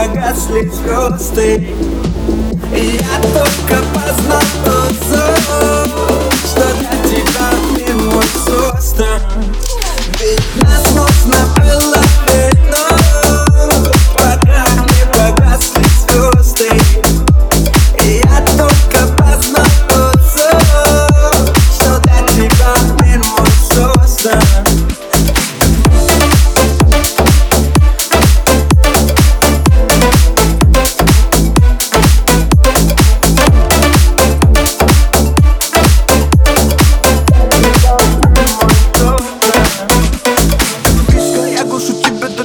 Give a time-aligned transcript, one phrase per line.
[0.00, 1.89] I got let's go stay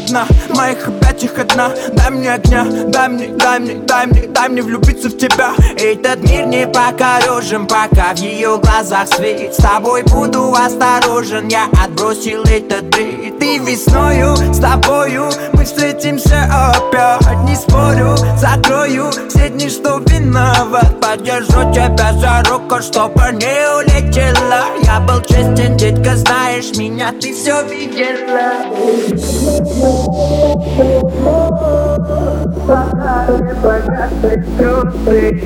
[0.05, 1.05] тебя до дна Моих опять
[1.39, 1.71] одна.
[1.93, 5.53] Дай мне огня, дай мне, дай мне, дай мне, дай мне влюбиться в тебя.
[5.77, 9.53] Этот мир не покорежен, пока в ее глазах свет.
[9.53, 13.39] С тобой буду осторожен, я отбросил этот бред.
[13.39, 16.45] Ты весною, с тобою мы встретимся
[16.75, 17.43] опять.
[17.43, 20.99] Не спорю, закрою все дни, что виноват.
[21.01, 24.65] Подержу тебя за руку, чтобы не улетела.
[24.83, 28.65] Я был честен, детка, знаешь меня, ты все видела
[33.61, 35.43] Погасли звезды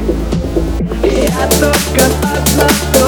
[1.04, 2.99] Я только одна